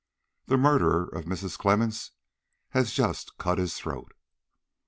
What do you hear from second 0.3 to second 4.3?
The murderer of Mrs. Clemmens has just cut his throat."